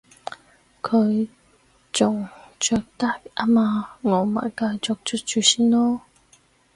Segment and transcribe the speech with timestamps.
[0.81, 1.27] 佢
[1.91, 2.27] 仲
[2.59, 5.99] 着得吖嘛，我咪繼續着住先囉